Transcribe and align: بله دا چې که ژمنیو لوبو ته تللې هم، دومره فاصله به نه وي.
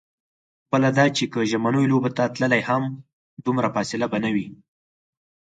بله 0.71 0.89
دا 0.97 1.05
چې 1.17 1.23
که 1.31 1.39
ژمنیو 1.51 1.89
لوبو 1.91 2.09
ته 2.17 2.23
تللې 2.35 2.61
هم، 2.69 2.83
دومره 3.45 3.67
فاصله 3.75 4.05
به 4.11 4.17
نه 4.23 4.29
وي. 4.35 4.47